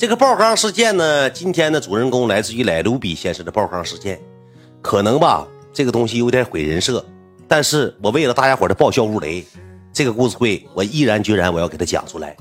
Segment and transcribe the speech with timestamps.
[0.00, 4.18] 这个爆缸事件呢，今天的主人公来自于莱卢比先生的爆缸事件，
[4.80, 7.04] 可能吧，这个东西有点毁人设，
[7.46, 9.44] 但是我为了大家伙的爆笑如雷，
[9.92, 12.34] 这个故事会我毅然决然我要给他讲出来。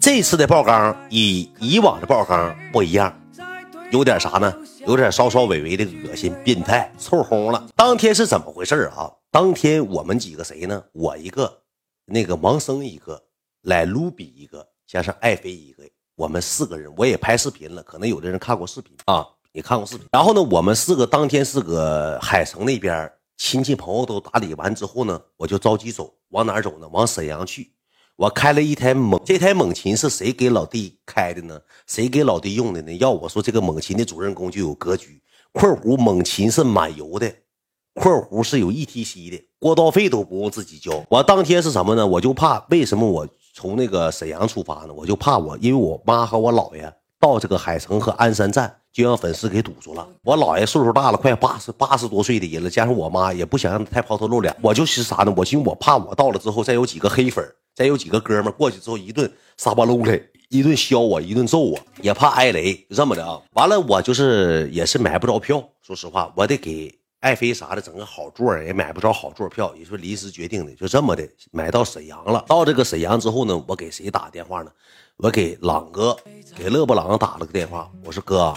[0.00, 3.14] 这次的爆缸与以往的爆缸不一样，
[3.90, 4.50] 有点啥呢？
[4.86, 7.66] 有点稍稍微微的恶心、变态、臭烘了。
[7.76, 9.12] 当天是怎么回事啊？
[9.30, 10.82] 当天我们几个谁呢？
[10.92, 11.58] 我一个，
[12.06, 13.24] 那个王生一个，
[13.60, 15.84] 莱卢比一个，加上爱妃一个。
[16.16, 20.06] 我们四个人，我也拍视频了，可能有的人看过视频啊，也看过视频。
[20.12, 26.88] 然后呢，我们四个当天是搁海城那边，亲戚朋友都打理完之后呢，我就着急走，往哪走呢？
[26.92, 27.72] 往沈阳去。
[28.16, 31.60] 我开了一台猛，这台猛禽是谁给老弟开的呢？
[31.88, 32.92] 谁给老弟用的呢？
[32.94, 35.20] 要我说，这个猛禽的主人公就有格局。
[35.52, 37.32] 括弧猛禽是满油的，
[37.94, 41.04] 括弧是有 ETC 的，过道费都不用自己交。
[41.08, 42.06] 我当天是什么呢？
[42.06, 43.28] 我就怕，为什么我？
[43.54, 50.04] 从那个沈阳出发呢，我就怕我，因为我妈和我姥爷到这个海城和鞍山站，就让粉丝给堵住了。
[50.24, 54.54] 我姥爷岁数大了，快八十八十多岁的人了，加上我妈也不想让他太抛头露脸。
[54.60, 55.32] 我就是啥呢？
[55.36, 57.44] 我寻思我怕我到了之后，再有几个黑粉，
[57.76, 63.40] 再有几个哥们过去之后一顿撒巴搂的，一顿削我，一顿揍我，也怕挨雷，就这么的啊。
[63.52, 66.92] 完了，我就是也是买不着票，说实话，我得给。
[67.24, 72.44] 爱妃啥的，整个好座也买不着好座票，也是临时决定的，就这么的买到沈阳了。
[72.46, 74.70] 到这个沈阳之后呢，我给谁打电话呢？
[75.16, 76.14] 我给朗哥，
[76.54, 77.90] 给勒布朗打了个电话。
[78.04, 78.52] 我说哥，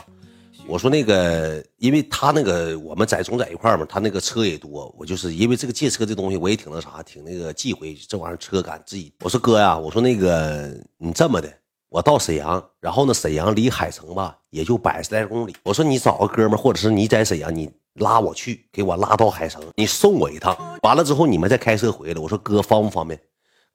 [0.68, 9.14] 我说那个，因为他那个我们在总在一块嘛，他那个车也多，我就是因为这个借车这东西，我也挺那啥，挺那个忌讳这玩意儿车赶自己。
[9.22, 11.50] 我说哥呀，我说那个你这么的，
[11.88, 15.56] 我到沈阳，然后呢，沈阳离海城吧也就百十来公里。
[15.64, 17.72] 我说你找个哥们，或者是你在沈阳你。
[17.98, 22.22] 拉我去，给我拉到海城，你送我一趟，完了之后你们再开车回来。
[22.22, 23.20] 我说哥方不方便？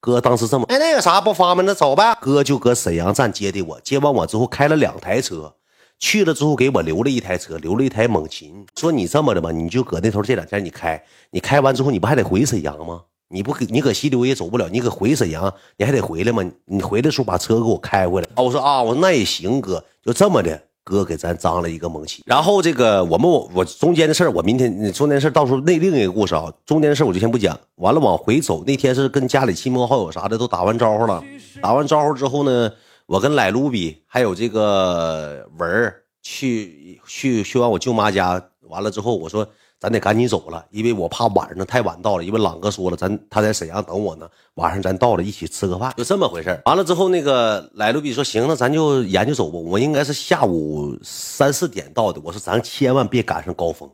[0.00, 2.16] 哥当时这么，哎，那个啥不方便，那走呗。
[2.20, 5.54] 哥就搁沈阳站接的我，接完我之后开了两台车，
[5.98, 8.66] 去了之后给我留了一台车，留了一台猛禽。
[8.76, 11.00] 说你这么的吧，你就搁那头这两天你开，
[11.30, 13.02] 你开完之后你不还得回沈阳吗？
[13.28, 16.44] 你不你搁西流也走不了，你搁回沈阳你还得回来吗？
[16.64, 18.28] 你回来时候把车给我开回来。
[18.34, 20.60] 啊，我说啊，我说那也行，哥就这么的。
[20.84, 27.58] 哥给咱张了一个猛起，然后这个我们我我中间的事儿，我明天中间的事儿到时候内另一个故事啊，中间的事儿我就先不讲。
[27.76, 31.22] 完了往回走，那天是跟家里亲朋好友啥的都打完招呼了，
[31.60, 32.72] 打完招呼之后呢，
[33.06, 39.48] 我跟莱卢比还有这个文儿去去去完我舅妈家，完了之后我说。
[39.82, 42.22] 咱得赶紧走了，因为我怕晚上太晚到了。
[42.22, 52.20] 因为朗哥说了，咱他在沈阳等我呢，晚上咱到了一起吃个饭，就这么回事完了之后，那个来路比说：“行，那咱就研究走吧。”我应该是下午三四点到的。
[52.22, 53.90] 我说：“咱千万别赶上高峰，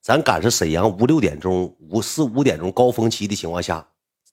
[0.00, 3.84] 咱赶上沈阳五六点钟、五四五点钟高峰期的情况下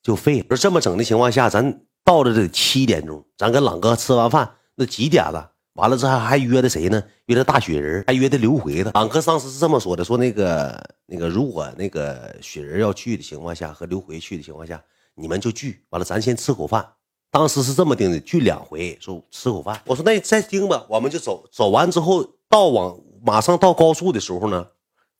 [0.03, 0.45] 就废了。
[0.49, 7.01] 说这么整的情况下，咱到了得七点钟，咱跟朗哥吃完饭，那几点了？”完了之后还约的谁呢？
[7.27, 8.91] 约的大雪人，还约的刘回呢。
[8.93, 14.83] 俺哥上次是这么说的：说那个那个，如果那个雪人要去的情况下，和刘回去的情况下，
[15.15, 15.83] 你们就聚。
[15.89, 16.85] 完了，咱先吃口饭。
[17.29, 19.81] 当时是这么定的，聚两回，说吃口饭。
[19.85, 21.47] 我说那你再盯吧，我们就走。
[21.49, 24.67] 走完之后，到往马上到高速的时候呢，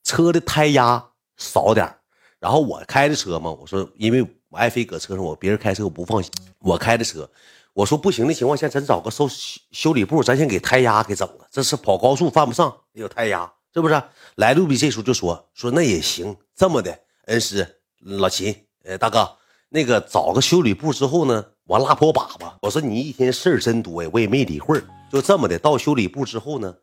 [0.04, 1.02] 车的胎压
[1.38, 1.90] 少点
[2.38, 7.28] 然后我开的车嘛，我说因为我爱妃搁车上，我别人开车我不放心，我开的车。
[7.72, 9.26] 我说不行的情况下，咱找个修
[9.70, 11.48] 修理部，咱先给胎压给整了。
[11.50, 14.02] 这是跑高速犯不上，有胎压，是不是？
[14.34, 17.66] 来路比这时候就说说那也行，这么的，恩师
[18.00, 18.54] 老秦，
[18.84, 19.26] 呃，大哥，
[19.70, 22.52] 那个找个修理部之后呢，我拉破粑粑。
[22.60, 24.78] 我说你一天事儿真多呀，我也没理会。
[25.10, 26.76] 就这么的，到修理部之后呢，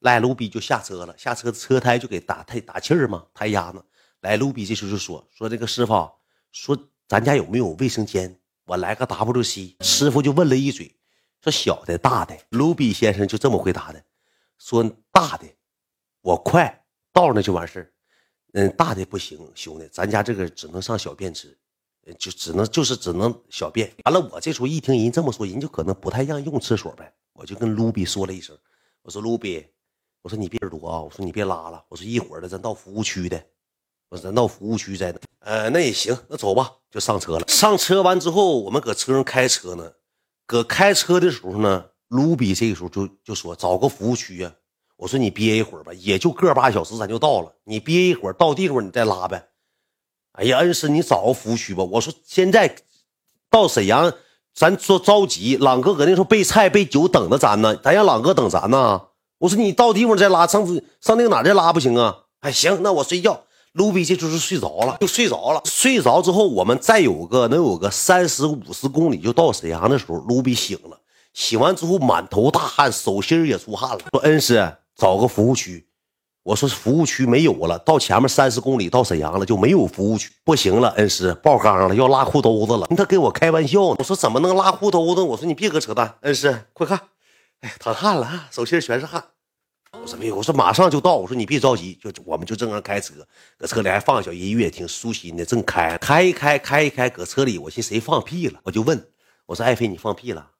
[0.00, 3.80] 来路比就下车了，下车车胎就给打胎打气儿嘛，胎压呢。
[4.22, 6.10] 来路比这时候就说说这个师傅，
[6.50, 6.76] 说
[7.12, 8.34] 咱家有没有卫生间？
[8.64, 10.96] 我来个 WC，师傅就问了一嘴，
[11.42, 12.34] 说小的、大的。
[12.48, 14.02] 卢比先生就这么回答的，
[14.56, 15.44] 说大的，
[16.22, 17.92] 我快到那就完事。
[18.54, 21.54] 嗯，大的不行，兄弟，咱家这个只能上小便池，
[22.18, 23.92] 就只能就是只能小便。
[24.04, 27.12] 完了，我这时候一听人这么说，人就可能不太让用厕所呗。
[27.34, 28.56] 我就跟卢比说了一声，
[29.02, 29.66] 我说卢比，
[30.22, 33.44] 我说你别耳朵啊，我说你别拉了，我说一会儿的咱到服务区的。
[34.12, 37.48] 我说咱到服务区在哪，呃，那也行，那走吧，就上车了。
[37.48, 39.90] 上车完之后，我们搁车上开车呢，
[40.44, 44.52] 搁开车的时候呢，卢比这个时候就就说找个服务区呀。
[44.98, 49.48] 我说你憋一会儿吧，也就个把小时咱就到了，你憋一会儿到地方你再拉呗。
[50.32, 51.82] 哎呀，恩师你找个服务区吧。
[51.82, 52.76] 我说现在
[53.48, 54.12] 到沈阳，
[54.52, 59.00] 咱说着急，朗哥搁那时候备菜备酒等着咱呢，咱让朗哥等咱呢。
[59.38, 60.66] 我说你到地方再拉，上
[61.00, 62.24] 上那个哪再拉不行啊？
[62.40, 63.44] 哎，行，那我睡觉。
[63.72, 65.62] 卢比这就是睡着了，就睡着了。
[65.64, 70.98] 睡着之后，我们再有个能有个三十五十公里就到沈阳的时候，卢比醒了。
[71.32, 74.00] 洗完之后满头大汗，手心也出汗了。
[74.10, 75.86] 说恩师找个服务区，
[76.42, 82.86] 我说服务区没有了，到前面三十公里到沈阳了就没有服务区，不行了，恩师爆缸了，要拉裤兜子了。
[82.94, 85.22] 他跟我开玩笑呢，我说怎么能拉裤兜子？
[85.22, 87.00] 我说你别搁扯淡，恩师快看，
[87.62, 89.24] 哎，淌汗了，手心全是汗。
[90.02, 91.16] 我说没有，我说马上就到。
[91.16, 93.14] 我说你别着急，就我们就正常开车，
[93.56, 95.44] 搁车里还放小音乐，挺舒心的。
[95.44, 98.58] 正开开一开开一开，搁车里，我寻谁放屁了？
[98.64, 99.00] 我就问，
[99.46, 100.50] 我说爱妃你放屁了？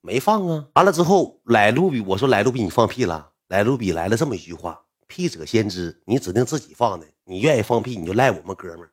[0.00, 0.66] 没放啊。
[0.74, 3.30] 完了之后，来卢比，我说来卢比你放屁了？
[3.46, 8.90] 来卢比来了这么一句话：屁者先知，你指定自己放的，你愿意放屁你就赖我们哥们儿。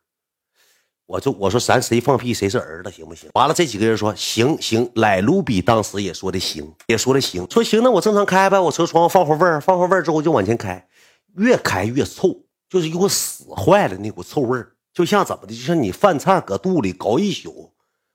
[1.08, 3.30] 我就我说咱谁放屁谁是儿子行不行？
[3.36, 10.88] 完了这几个人说行行，来卢比当时也说的行，也说的行，说行那我正常开呗，我车窗放会味儿，放会味儿之后就往前开，
[11.36, 12.36] 越开越臭，
[12.68, 17.72] 就是一股死坏了那股臭味儿，就像怎么的，就像你饭菜搁肚里搞一宿，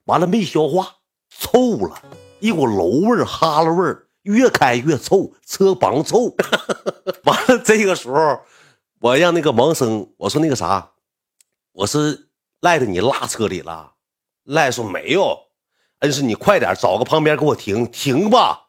[0.06, 0.96] 完了没消化，
[1.30, 2.02] 臭了
[2.40, 6.34] 一股楼味儿、哈喇味儿，越开越臭，车帮臭。
[7.22, 8.40] 完了这个时候，
[8.98, 10.90] 我让那个王生我说那个啥，
[11.70, 12.26] 我是。
[12.60, 13.94] 赖在你拉车里了，
[14.44, 15.38] 赖说没有，
[16.00, 18.68] 恩师你快点找个旁边给我停停吧，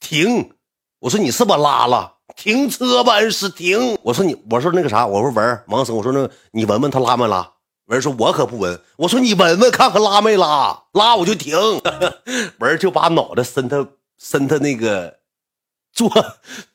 [0.00, 0.52] 停！
[1.00, 2.16] 我说你是不是拉了？
[2.36, 3.96] 停车吧，恩师停！
[4.02, 7.52] 我说你，我说那个啥，我说文王生，我说那你闻闻他拉没拉？
[7.86, 10.84] 文说我可不闻，我说你闻闻看看拉没拉？
[10.92, 11.56] 拉我就停。
[12.58, 13.88] 文就把脑袋伸他
[14.18, 15.20] 伸他那个
[15.92, 16.10] 坐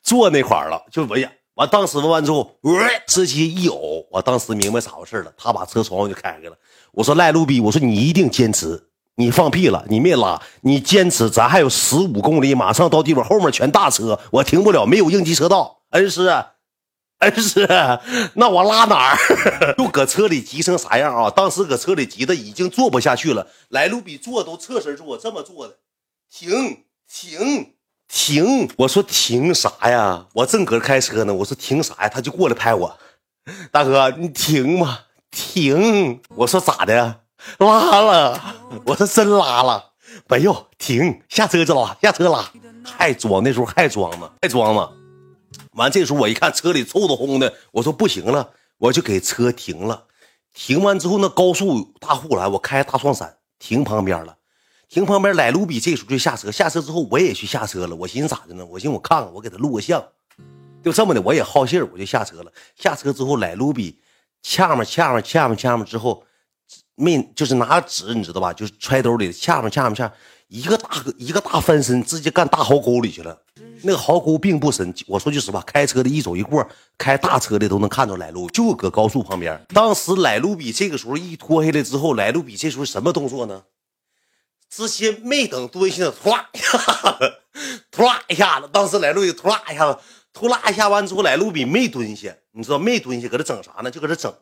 [0.02, 1.30] 坐那块了，就闻呀。
[1.54, 2.58] 完，当时问完之后，
[3.06, 4.04] 直接一呕。
[4.10, 6.56] 我当时明白咋回事了，他把车窗户就开开了。
[6.92, 15.82] 我说赖路比，我说你一定坚持，你放屁了，你没拉，你坚持，咱还有十五公里，马上到地方，后面全大车，我停不了，没有应急车道。
[15.90, 16.28] 恩师，
[17.18, 17.68] 恩师，
[18.34, 19.16] 那我拉哪儿？
[19.78, 21.30] 就搁车里急成啥样啊？
[21.30, 25.76] 当时搁车里急的已经坐不下去了，来路比坐都侧身坐，这么坐的，
[26.28, 27.73] 停停。
[28.14, 28.70] 停！
[28.76, 30.24] 我说停啥呀？
[30.34, 31.34] 我正搁这开车呢。
[31.34, 32.08] 我说停啥呀？
[32.08, 32.96] 他就过来拍我，
[33.72, 35.00] 大哥，你停嘛，
[35.32, 36.20] 停！
[36.36, 37.22] 我说咋的？
[37.58, 38.40] 拉了？
[38.86, 39.90] 我说真拉了？
[40.28, 42.48] 没有，停，下车就拉，下车拉，
[42.84, 44.88] 还装，那时候还装呢，还装呢。
[45.72, 50.04] 完，这时候我一看车里臭的烘的，我说不行了，我就给车停了。
[50.54, 54.36] 停完之后，那高速大护栏，我开大双闪停旁边了。
[54.94, 56.52] 停旁边，来卢比这时候就下车。
[56.52, 57.96] 下车之后，我也去下车了。
[57.96, 58.64] 我寻思咋的呢？
[58.64, 60.00] 我寻思我看看，我给他录个像。
[60.84, 62.52] 就这么的，我也好信，我就下车了。
[62.76, 63.98] 下车之后，来卢比
[64.40, 66.22] 掐嘛掐嘛掐嘛掐嘛之后，
[66.94, 68.52] 没就是拿纸，你知道吧？
[68.52, 70.08] 就是揣兜里掐嘛掐嘛掐，
[70.46, 70.88] 一个大
[71.18, 73.36] 一个大翻身，直接干大壕沟里去了。
[73.82, 76.64] 那个壕沟并不深，我说句实话，开车的一走一过，
[76.96, 79.60] 开大车的都能看着来路，就搁高速旁边。
[79.74, 83.60] 当时来卢比这个时候一脱下来之后，来卢比这时候什么动作呢？
[84.74, 87.34] 直接没等蹲下，突啦一下子，
[87.92, 90.00] 突啦一下子，当时来路比突啦一下子，
[90.32, 93.90] 突啦一下完之后，来路比没蹲下，你知道没蹲下，搁这整啥呢？
[93.90, 94.34] 就搁这整，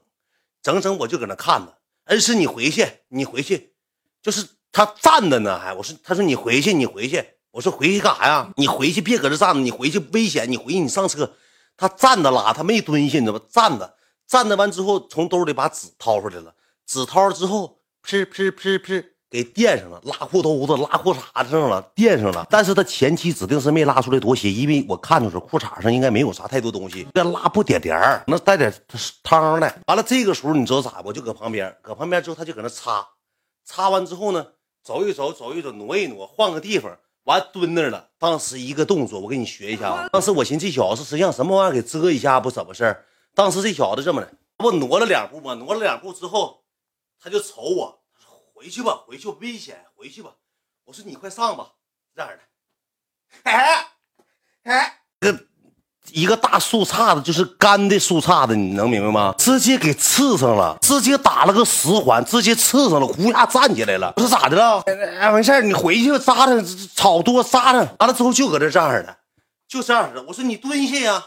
[0.62, 1.76] 整整，我就搁那看着。
[2.05, 3.75] 恩师，你回去，你回去，
[4.23, 8.50] 就是他站着呢，还我说，他说你回去，你回去，我说回去干啥呀？
[8.56, 11.31] 你回去别搁这站着，你回去危险，你回去你上车。
[11.76, 13.44] 他站着拉，他没蹲下，你知道吧？
[13.50, 13.94] 站着，
[14.26, 16.55] 站着完之后，从兜里把纸掏出来了，
[16.87, 19.12] 纸掏了之后，噗噗噗噗。
[19.32, 22.46] 给垫上了，拉裤兜子、拉裤衩子上了，垫上了。
[22.50, 28.70] 但是他前期指定是没拉出来多些，因为我看着是裤衩上应该没有啥太多东西，那拉不点点儿，那带点
[29.22, 29.74] 汤的。
[29.86, 31.01] 完了，这个时候你知道咋？
[31.03, 33.06] 我就搁旁边，搁旁边之后他就搁那擦，
[33.65, 34.46] 擦完之后呢，
[34.84, 38.08] 走一走，走一走，挪一挪，换个地方，完蹲那了。
[38.19, 40.08] 当时一个动作，我给你学一下啊。
[40.12, 43.06] 当时我寻思这小子是让什么玩意儿给遮一下不怎么事儿。
[43.34, 45.55] 当时这小子这么的，不挪了两步吗？
[45.55, 46.65] 挪了两步之后，
[47.19, 48.02] 他就瞅我。
[48.63, 50.31] 回去吧，回去危险，回去吧。
[50.85, 51.73] 我说你快上吧，
[52.15, 52.39] 这样的。
[53.43, 53.89] 哎
[54.63, 55.47] 哎，个
[56.13, 59.35] 一个大树杈子，就是干的树杈子，你能明白吗？
[59.37, 64.13] 直接给刺上了，直接打了个十环，直接刺上了，呼下站起来了。
[64.15, 64.81] 我说咋的了？
[64.87, 66.65] 哎，没事你回去扎上
[66.95, 67.85] 草多扎上。
[67.99, 69.19] 完了之后就搁这这样的，
[69.67, 70.23] 就这样的。
[70.23, 71.27] 我说你蹲下呀。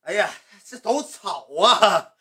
[0.00, 0.30] 哎呀，
[0.66, 2.12] 这都草啊，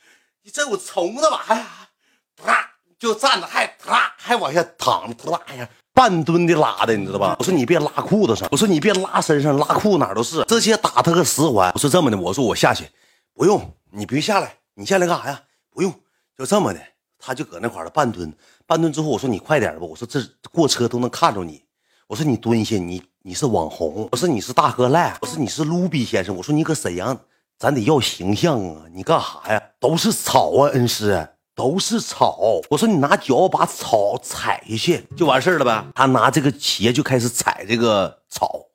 [0.42, 1.46] 你这有虫子吧？
[1.48, 1.90] 哎呀，
[2.36, 2.74] 啪。
[3.00, 7.36] 就站着还啪还往下躺着，啪呀，半蹲的拉的，你知道吧？
[7.39, 11.72] 我说你别拉裤子上，我说你别拉身上，拉裤哪都是，直接打他个十环。
[11.74, 12.86] 我说这么的，我说我下去，
[13.34, 15.42] 不用，你别下来，你下来干啥呀？
[15.70, 15.94] 不用，
[16.36, 16.80] 就这么的，
[17.20, 18.34] 他就搁那块了半蹲，
[18.66, 20.20] 半蹲之后，我说你快点吧，我说这
[20.51, 21.63] 过车都能看着你，
[22.08, 27.16] 我说你蹲下，你你是网红，我说你是大哥赖，我说你是卢比先生，我说你搁沈阳，
[27.60, 29.62] 咱得要形象啊，你干啥呀？
[29.80, 31.27] 都是草啊，恩师。
[31.58, 32.62] 都是草。
[32.70, 35.84] 我说你拿脚把草踩下去就完事儿了呗。
[35.96, 38.68] 他拿这个鞋就开始踩这个草，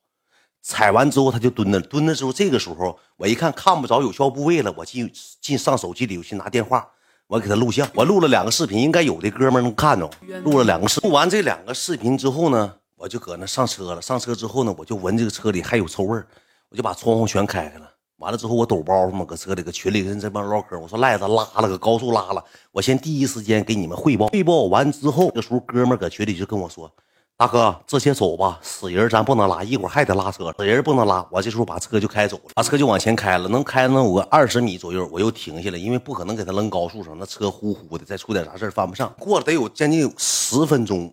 [0.61, 5.09] 踩完之后他就蹲那，蹲那之后这个时候我一看看不着有效部位了，我进
[5.41, 6.85] 进上手机里我去拿电话，
[7.29, 10.11] 我给他录像，我录了两个视频，应该有的哥们能看着。
[10.43, 14.03] 录了两个视，录完这两个视频之后呢，我就搁那上车了。
[14.03, 16.27] 上车之后呢，我就闻这个车里还有臭味儿，
[16.71, 17.92] 我就把窗户全开开了。
[18.23, 20.79] 完了之后，我抖包袱嘛，搁车里，搁群里跟这帮唠嗑。
[20.79, 22.45] 我说赖子拉了，搁高速拉了。
[22.71, 24.29] 我先第一时间给你们汇报。
[24.29, 26.89] 汇报完之后，这时候哥们搁群里就跟我说
[27.37, 39.13] ：“大哥，这些走吧，死人咱不能拉，一会儿还得拉车，死人不能拉。”我这时候把车就开走了，把车就往前开了，能开能有个二十米左右，我又停下来，因为不可能给他扔高速上，那车呼呼的，再出点啥事翻不上。
[39.19, 39.45] 过了。
[39.45, 41.13] 得有将近十分钟，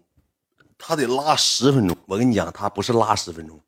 [0.78, 1.98] 他得拉十分钟。
[2.06, 3.60] 我跟你讲，他不是拉十分钟。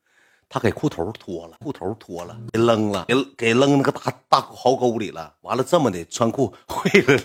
[0.53, 5.33] 他给裤头脱了，裤头脱了，给扔了，给给扔那个大大壕沟里了。
[5.39, 7.23] 完了这么的穿裤 回来了。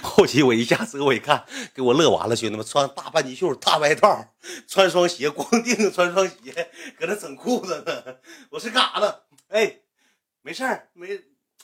[0.00, 1.44] 后期我一下车，我一看，
[1.74, 4.24] 给我乐完了，兄弟们穿大半截袖、大外套，
[4.68, 8.14] 穿双鞋，光腚穿双鞋，搁那整裤子呢。
[8.50, 9.12] 我是干啥呢？
[9.48, 9.78] 哎，
[10.42, 11.20] 没事儿，没，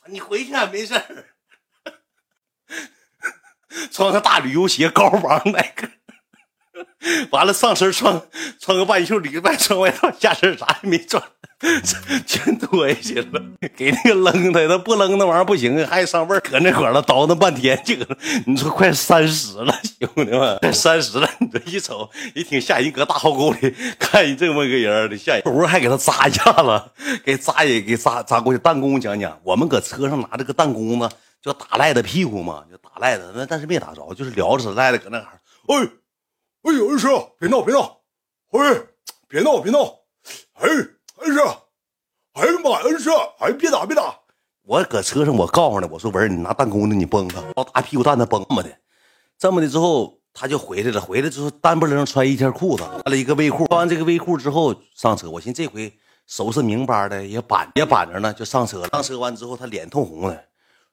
[0.06, 1.26] 你回去没事儿。
[3.92, 5.88] 穿个大旅游鞋，高帮那个。
[7.30, 8.20] 完了，上身穿
[8.58, 11.22] 穿个半袖里外穿外套，下身啥也没穿，
[12.26, 13.42] 全脱下去了。
[13.76, 16.40] 给那个扔的，他不扔那玩意儿不行，还上味儿。
[16.40, 17.94] 搁那块儿了叨叨半天，就
[18.46, 21.28] 你说快三十了，兄弟们，快三十了。
[21.38, 25.42] 你这一瞅，也挺吓人，搁大壕沟里看你这么个人的吓人。
[25.42, 26.82] 不是还给他扎一下子，
[27.24, 28.58] 给扎也给扎扎过去。
[28.58, 31.08] 弹弓讲讲，我们搁车上拿这个弹弓子，
[31.42, 33.32] 就打赖子屁股嘛，就打赖子。
[33.34, 35.32] 那但是没打着，就是撩着赖子搁那哈
[35.68, 35.88] 哎。
[36.64, 38.00] 哎呦，恩师，别闹，别闹！
[38.52, 38.82] 哎，
[39.28, 39.80] 别闹，别闹！
[40.54, 41.38] 哎，恩师，
[42.32, 44.18] 哎呀妈，恩师，哎，别打，别打！
[44.62, 48.70] 我搁车上，我告诉他，我说文儿，你拿弹弓子，你崩他，往大屁股蛋子崩么的，
[49.38, 50.98] 这么的之后，他就回来了。
[50.98, 53.66] 回来之后，单不楞穿一条裤子，穿了一个卫裤。
[53.66, 55.92] 穿完这个卫裤之后上车，我寻思这回
[56.26, 58.88] 收拾明白的，也板也板着呢，就上车了。
[58.88, 60.44] 上车完之后，他脸通红的，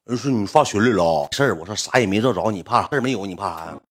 [0.08, 1.30] 恩师，你发群里了？
[1.32, 3.26] 事儿，我说啥也没照着，你怕事儿没有？
[3.26, 3.80] 你怕啥呀？